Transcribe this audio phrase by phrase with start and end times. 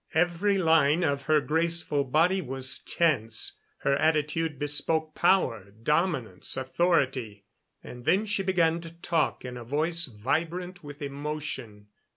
[0.15, 7.45] Every line of her graceful body was tense; her attitude bespoke power, dominance, authority.
[7.83, 11.89] And then she began to talk in a voice vibrant with emotion.